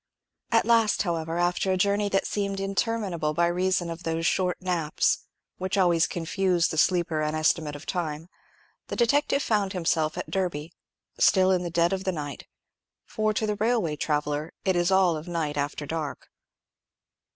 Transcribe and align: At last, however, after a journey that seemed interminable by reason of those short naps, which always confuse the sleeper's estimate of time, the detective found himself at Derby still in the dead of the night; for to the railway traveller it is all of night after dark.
At 0.51 0.65
last, 0.65 1.03
however, 1.03 1.37
after 1.37 1.71
a 1.71 1.77
journey 1.77 2.09
that 2.09 2.25
seemed 2.25 2.59
interminable 2.59 3.35
by 3.35 3.45
reason 3.45 3.91
of 3.91 4.01
those 4.01 4.25
short 4.25 4.57
naps, 4.59 5.25
which 5.59 5.77
always 5.77 6.07
confuse 6.07 6.69
the 6.69 6.77
sleeper's 6.79 7.31
estimate 7.35 7.75
of 7.75 7.85
time, 7.85 8.27
the 8.87 8.95
detective 8.95 9.43
found 9.43 9.73
himself 9.73 10.17
at 10.17 10.31
Derby 10.31 10.73
still 11.19 11.51
in 11.51 11.61
the 11.61 11.69
dead 11.69 11.93
of 11.93 12.03
the 12.03 12.11
night; 12.11 12.47
for 13.05 13.31
to 13.31 13.45
the 13.45 13.57
railway 13.57 13.95
traveller 13.95 14.51
it 14.65 14.75
is 14.75 14.89
all 14.89 15.15
of 15.15 15.27
night 15.27 15.55
after 15.55 15.85
dark. 15.85 16.31